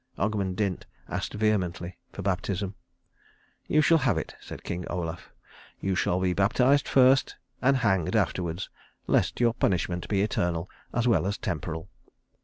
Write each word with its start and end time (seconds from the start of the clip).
Ogmund 0.17 0.55
Dint 0.55 0.87
asked 1.07 1.35
vehemently 1.35 1.99
for 2.11 2.23
baptism. 2.23 2.73
"You 3.67 3.83
shall 3.83 3.99
have 3.99 4.17
it," 4.17 4.33
said 4.39 4.63
King 4.63 4.83
Olaf. 4.87 5.29
"You 5.79 5.93
shall 5.93 6.19
be 6.19 6.33
baptized 6.33 6.87
first 6.87 7.35
and 7.61 7.77
hanged 7.77 8.15
afterwards, 8.15 8.71
lest 9.05 9.39
your 9.39 9.53
punishment 9.53 10.07
be 10.07 10.23
eternal 10.23 10.67
as 10.91 11.07
well 11.07 11.27
as 11.27 11.37
temporal." 11.37 11.87